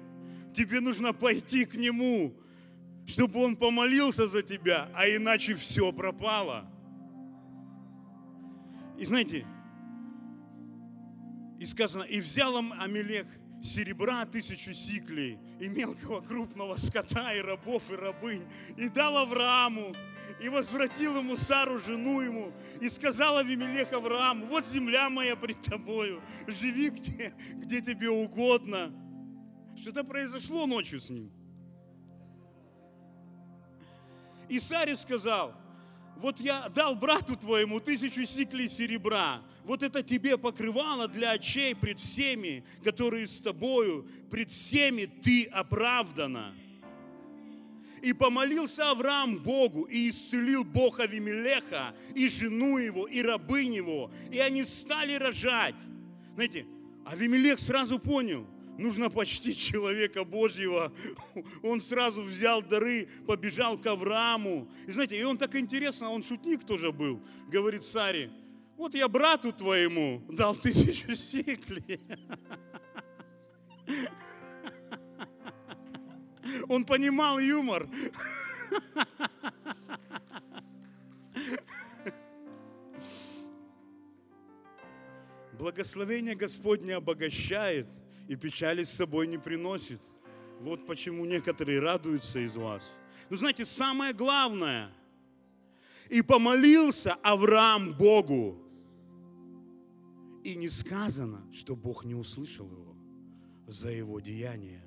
[0.55, 2.35] тебе нужно пойти к нему,
[3.07, 6.69] чтобы он помолился за тебя, а иначе все пропало.
[8.97, 9.45] И знаете,
[11.59, 13.27] и сказано, и взял Амелех
[13.63, 18.45] серебра тысячу сиклей, и мелкого крупного скота, и рабов, и рабынь,
[18.77, 19.93] и дал Аврааму,
[20.41, 26.21] и возвратил ему Сару, жену ему, и сказал Авимелех Аврааму, вот земля моя пред тобою,
[26.47, 28.93] живи где, где тебе угодно.
[29.77, 31.31] Что-то произошло ночью с ним.
[34.47, 35.55] И Саре сказал,
[36.17, 41.99] вот я дал брату твоему тысячу сиклей серебра, вот это тебе покрывало для очей пред
[41.99, 46.53] всеми, которые с тобою, пред всеми ты оправдана.
[48.01, 54.37] И помолился Авраам Богу, и исцелил Бог Авимелеха, и жену его, и рабынь его, и
[54.39, 55.75] они стали рожать.
[56.35, 56.67] Знаете,
[57.05, 58.45] Авимелех сразу понял,
[58.77, 60.93] нужно почтить человека Божьего.
[61.63, 64.67] Он сразу взял дары, побежал к Аврааму.
[64.87, 67.21] И знаете, и он так интересно, он шутник тоже был.
[67.47, 68.31] Говорит Саре,
[68.77, 71.99] вот я брату твоему дал тысячу сиклей.
[76.67, 77.87] Он понимал юмор.
[85.53, 87.87] Благословение Господне обогащает
[88.27, 90.01] и печали с собой не приносит.
[90.59, 92.97] Вот почему некоторые радуются из вас.
[93.29, 94.91] Но знаете, самое главное,
[96.09, 98.61] и помолился Авраам Богу.
[100.43, 102.95] И не сказано, что Бог не услышал его
[103.67, 104.83] за его деяние.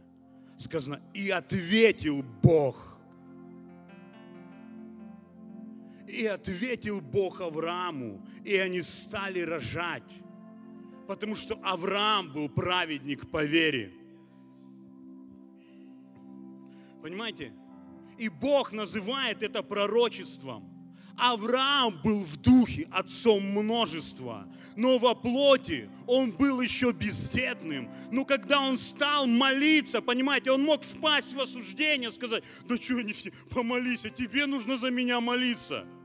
[0.56, 2.96] Сказано, и ответил Бог.
[6.06, 10.10] И ответил Бог Аврааму, и они стали рожать
[11.08, 13.90] потому что Авраам был праведник по вере.
[17.02, 17.50] Понимаете?
[18.18, 20.68] И Бог называет это пророчеством.
[21.16, 24.46] Авраам был в духе отцом множества,
[24.76, 27.90] но во плоти он был еще бездетным.
[28.12, 33.14] Но когда он стал молиться, понимаете, он мог впасть в осуждение, сказать, да что они
[33.14, 35.86] все, помолись, а тебе нужно за меня молиться–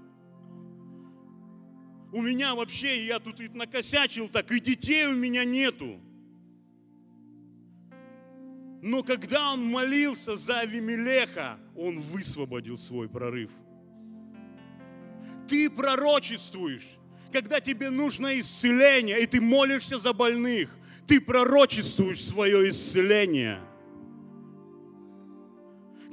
[2.13, 5.99] у меня вообще, я тут и накосячил так, и детей у меня нету.
[8.83, 13.49] Но когда он молился за Авимелеха, он высвободил свой прорыв.
[15.47, 16.87] Ты пророчествуешь,
[17.31, 20.69] когда тебе нужно исцеление, и ты молишься за больных.
[21.07, 23.59] Ты пророчествуешь свое исцеление–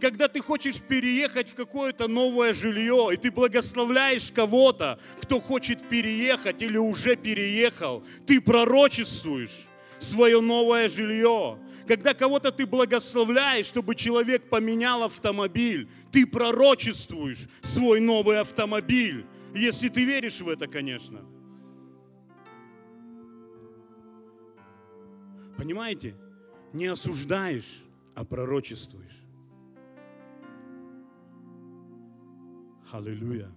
[0.00, 6.62] когда ты хочешь переехать в какое-то новое жилье, и ты благословляешь кого-то, кто хочет переехать
[6.62, 9.66] или уже переехал, ты пророчествуешь
[10.00, 11.58] свое новое жилье.
[11.86, 19.26] Когда кого-то ты благословляешь, чтобы человек поменял автомобиль, ты пророчествуешь свой новый автомобиль.
[19.54, 21.20] Если ты веришь в это, конечно.
[25.56, 26.14] Понимаете?
[26.72, 27.82] Не осуждаешь,
[28.14, 29.20] а пророчествуешь.
[32.92, 33.48] Аллилуйя.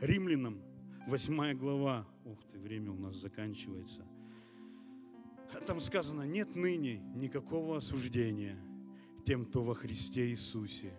[0.00, 0.62] Римлянам,
[1.08, 2.06] 8 глава.
[2.24, 4.06] Ух ты, время у нас заканчивается.
[5.66, 8.56] Там сказано, нет ныне никакого осуждения
[9.26, 10.94] тем, кто во Христе Иисусе.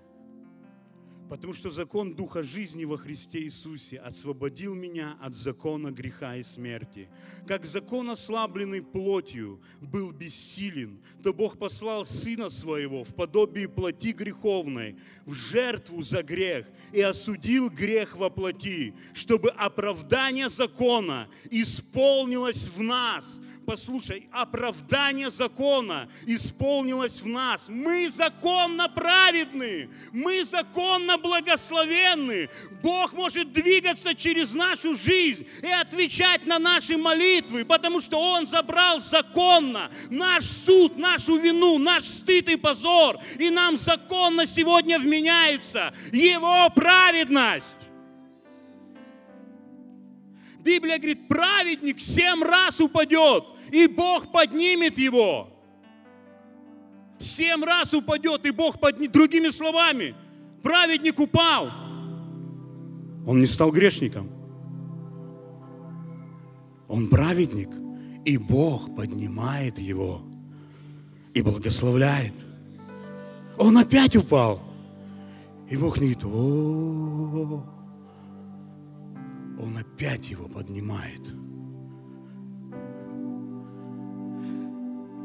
[1.30, 7.10] Потому что закон Духа жизни во Христе Иисусе освободил меня от закона греха и смерти.
[7.48, 14.98] Как закон, ослабленный плотью, был бессилен, то Бог послал Сына Своего в подобие плоти греховной,
[15.26, 23.40] в жертву за грех, и осудил грех во плоти, чтобы оправдание закона исполнилось в нас–
[23.64, 27.68] послушай, оправдание закона исполнилось в нас.
[27.68, 32.50] Мы законно праведны, мы законно благословенны.
[32.84, 39.00] Бог может двигаться через нашу жизнь и отвечать на наши молитвы, потому что Он забрал
[39.00, 43.18] законно наш суд, нашу вину, наш стыд и позор.
[43.40, 47.80] И нам законно сегодня вменяется Его праведность.
[50.64, 55.50] Библия говорит, праведник семь раз упадет, и Бог поднимет его.
[57.20, 59.12] Семь раз упадет, и Бог поднимет.
[59.12, 60.16] Другими словами,
[60.64, 61.70] праведник упал.
[63.28, 64.30] Он не стал грешником.
[66.88, 67.70] Он праведник,
[68.26, 70.22] и Бог поднимает его
[71.34, 72.34] и благословляет.
[73.58, 74.62] Он опять упал.
[75.70, 77.66] И Бог не говорит, о,
[79.60, 81.22] он опять его поднимает.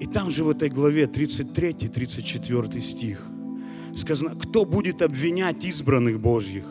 [0.00, 3.20] И там же в этой главе 33-34 стих–
[3.98, 6.64] Сказано, кто будет обвинять избранных Божьих?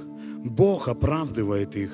[0.45, 1.91] Бог оправдывает их.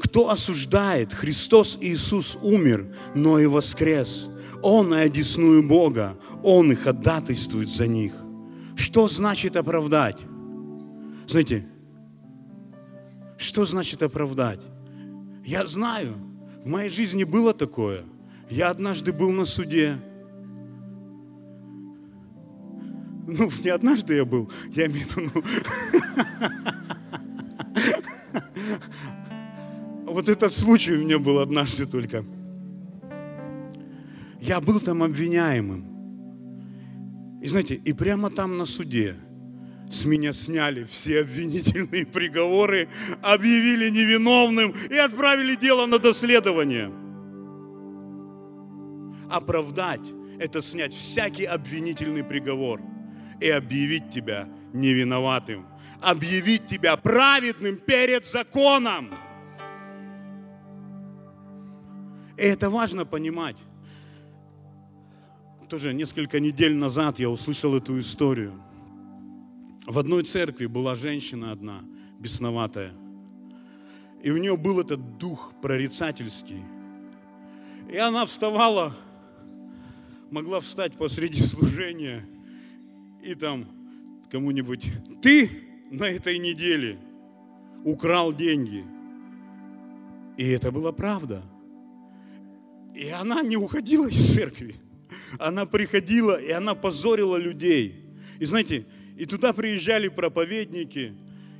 [0.00, 1.12] Кто осуждает?
[1.12, 4.28] Христос Иисус умер, но и воскрес.
[4.60, 8.12] Он и одесную Бога, Он и ходатайствует за них.
[8.74, 10.18] Что значит оправдать?
[11.28, 11.64] Знаете,
[13.38, 14.60] что значит оправдать?
[15.44, 16.16] Я знаю,
[16.64, 18.04] в моей жизни было такое.
[18.50, 20.00] Я однажды был на суде.
[23.38, 25.42] Ну, не однажды я был, я имею в виду, ну...
[30.04, 32.24] Вот этот случай у меня был однажды только.
[34.40, 35.86] Я был там обвиняемым.
[37.40, 39.16] И знаете, и прямо там на суде
[39.90, 42.88] с меня сняли все обвинительные приговоры,
[43.22, 46.92] объявили невиновным и отправили дело на доследование.
[49.30, 50.06] Оправдать–
[50.38, 52.82] это снять всякий обвинительный приговор
[53.42, 55.66] и объявить тебя невиноватым,
[56.00, 59.12] объявить тебя праведным перед законом.
[62.36, 63.56] И это важно понимать.
[65.68, 68.62] Тоже несколько недель назад я услышал эту историю.
[69.86, 71.82] В одной церкви была женщина одна,
[72.20, 72.92] бесноватая.
[74.22, 76.62] И у нее был этот дух прорицательский.
[77.90, 78.94] И она вставала,
[80.30, 82.24] могла встать посреди служения
[83.22, 83.66] и там
[84.30, 84.90] кому-нибудь,
[85.22, 85.50] ты
[85.90, 86.98] на этой неделе
[87.84, 88.84] украл деньги.
[90.36, 91.42] И это была правда.
[92.94, 94.76] И она не уходила из церкви.
[95.38, 98.04] Она приходила, и она позорила людей.
[98.38, 101.14] И знаете, и туда приезжали проповедники,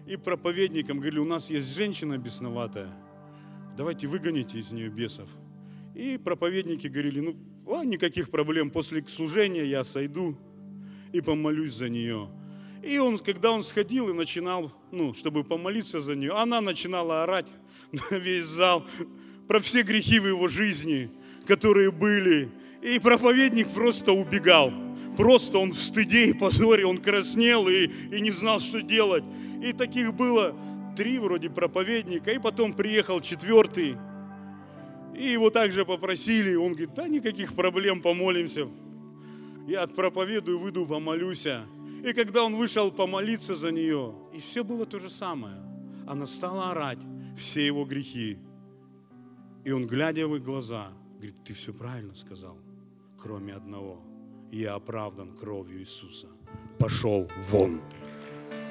[0.06, 2.90] и проповедникам говорили, у нас есть женщина бесноватая,
[3.76, 5.28] давайте выгоните из нее бесов.
[5.94, 7.36] И проповедники говорили, ну,
[7.66, 10.36] а, никаких проблем, после служения я сойду
[11.12, 12.28] и помолюсь за нее.
[12.82, 17.46] И он, когда он сходил и начинал, ну, чтобы помолиться за нее, она начинала орать
[17.92, 18.84] на весь зал
[19.46, 21.10] про все грехи в его жизни–
[21.46, 22.50] которые были.
[22.82, 24.72] И проповедник просто убегал.
[25.16, 29.24] Просто он в стыде и позоре, он краснел и, и не знал, что делать.
[29.62, 30.56] И таких было
[30.96, 33.96] три вроде проповедника, и потом приехал четвертый.
[35.14, 38.68] И его также попросили, он говорит, да никаких проблем, помолимся.
[39.66, 41.46] Я отпроповедую, выйду, помолюсь.
[41.46, 45.62] И когда он вышел помолиться за нее, и все было то же самое.
[46.06, 46.98] Она стала орать
[47.36, 48.38] все его грехи.
[49.64, 50.92] И он, глядя в их глаза,
[51.22, 52.58] Говорит, ты все правильно сказал,
[53.16, 54.02] кроме одного.
[54.50, 56.26] Я оправдан кровью Иисуса.
[56.80, 57.80] Пошел вон.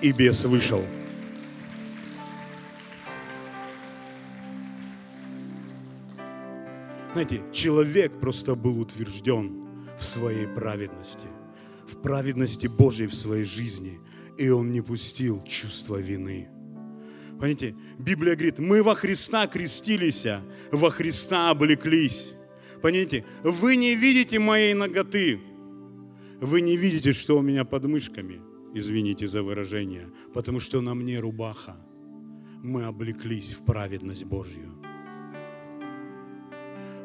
[0.02, 0.84] И бес вышел.
[7.14, 9.71] Знаете, человек просто был утвержден
[10.02, 11.28] в своей праведности,
[11.88, 14.00] в праведности Божьей в своей жизни,
[14.36, 16.50] и он не пустил чувство вины.
[17.40, 20.26] Понимаете, Библия говорит, мы во Христа крестились,
[20.72, 22.34] во Христа облеклись.
[22.82, 25.40] Понимаете, вы не видите моей ноготы.
[26.40, 28.42] Вы не видите, что у меня под мышками.
[28.74, 30.10] Извините за выражение.
[30.34, 31.78] Потому что на мне рубаха.
[32.64, 34.81] Мы облеклись в праведность Божью.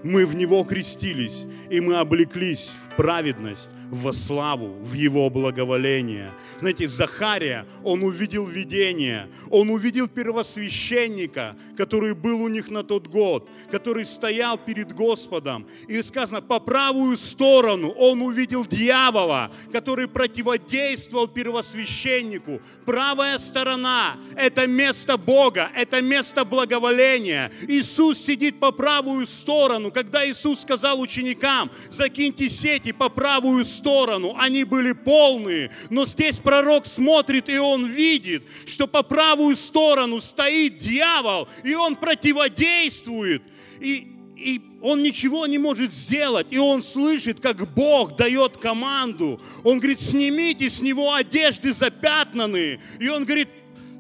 [0.02, 6.32] Мы в Него крестились, и мы облеклись в праведность, во славу, в Его благоволение.
[6.58, 13.48] Знаете, Захария, он увидел видение, он увидел первосвященника, который был у них на тот год,
[13.70, 15.66] который стоял перед Господом.
[15.88, 22.60] И сказано, по правую сторону он увидел дьявола, который противодействовал первосвященнику.
[22.84, 27.52] Правая сторона– это место Бога, это место благоволения.
[27.68, 29.90] Иисус сидит по правую сторону.
[29.90, 35.70] Когда Иисус сказал ученикам, закиньте сети по правую сторону, сторону, они были полные.
[35.90, 41.96] Но здесь пророк смотрит, и он видит, что по правую сторону стоит дьявол, и он
[41.96, 43.42] противодействует.
[43.80, 46.48] И, и он ничего не может сделать.
[46.50, 49.40] И он слышит, как Бог дает команду.
[49.64, 52.80] Он говорит, снимите с него одежды запятнанные.
[53.00, 53.48] И он говорит,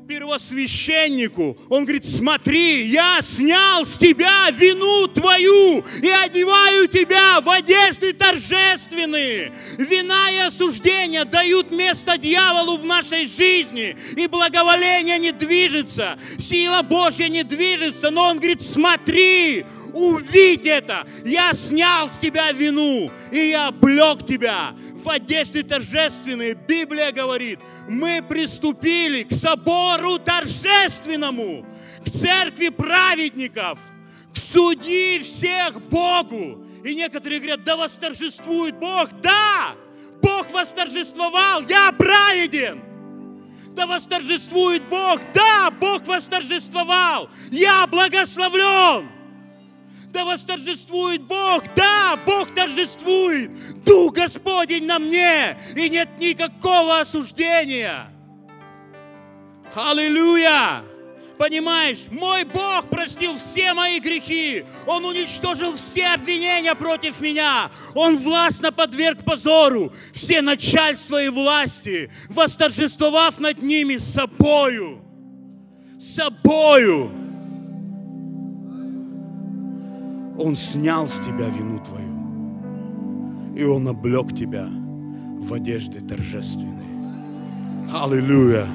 [0.06, 1.56] первосвященнику.
[1.68, 9.52] Он говорит, смотри, я снял с тебя вину твою и одеваю тебя в одежды торжественные.
[9.76, 17.28] Вина и осуждение дают место дьяволу в нашей жизни, и благоволение не движется, сила Божья
[17.28, 19.64] не движется, но он говорит, смотри,
[19.96, 26.54] увидь это, я снял с тебя вину, и я облег тебя в одежды торжественные.
[26.54, 31.66] Библия говорит, мы приступили к собору торжественному,
[32.04, 33.78] к церкви праведников,
[34.34, 36.64] к судьи всех Богу.
[36.84, 39.10] И некоторые говорят, да восторжествует Бог.
[39.22, 39.74] Да,
[40.22, 42.82] Бог восторжествовал, я праведен.
[43.76, 45.20] Да восторжествует Бог!
[45.34, 47.28] Да, Бог восторжествовал!
[47.50, 49.15] Я благословлен!
[50.16, 51.64] Да восторжествует Бог!
[51.74, 53.50] Да, Бог торжествует!
[53.84, 55.58] Дух Господень на мне!
[55.76, 58.06] И нет никакого осуждения!
[59.74, 60.84] Аллилуйя!
[61.36, 64.64] Понимаешь, мой Бог простил все мои грехи.
[64.86, 67.70] Он уничтожил все обвинения против меня.
[67.94, 75.04] Он властно подверг позору все начальства и власти, восторжествовав над ними собою.
[76.00, 77.25] Собою.
[80.38, 82.14] Он снял с тебя вину твою.
[83.54, 87.90] И Он облег тебя в одежды торжественные.
[87.92, 88.66] Аллилуйя.